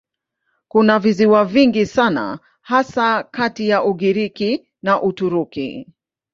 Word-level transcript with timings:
Kuna 0.67 0.99
visiwa 0.99 1.45
vingi 1.45 1.85
sana 1.85 2.39
hasa 2.61 3.23
kati 3.23 3.69
ya 3.69 3.83
Ugiriki 3.83 4.67
na 4.81 5.01
Uturuki. 5.01 5.87